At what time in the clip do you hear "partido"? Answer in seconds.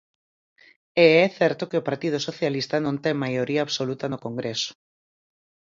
1.89-2.17